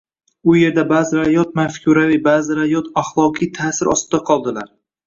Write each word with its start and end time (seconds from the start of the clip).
u 0.51 0.55
yerda 0.59 0.85
ba’zilari 0.91 1.35
yot 1.35 1.53
mafkuraviy, 1.61 2.19
ba’zilari 2.31 2.69
yot 2.75 2.91
axloqiy 3.05 3.55
ta’sir 3.61 3.97
ostida 3.97 4.27
qoldilar. 4.35 4.71